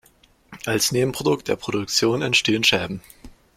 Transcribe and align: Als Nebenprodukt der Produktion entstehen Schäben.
Als 0.65 0.91
Nebenprodukt 0.91 1.47
der 1.47 1.57
Produktion 1.57 2.23
entstehen 2.23 2.63
Schäben. 2.63 3.01